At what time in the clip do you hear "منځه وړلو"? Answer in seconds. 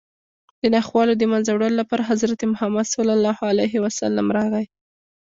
1.31-1.79